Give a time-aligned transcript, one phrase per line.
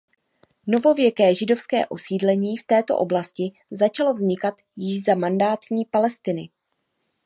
[0.67, 6.49] Novověké židovské osídlení v této oblasti začalo vznikat již za mandátní Palestiny.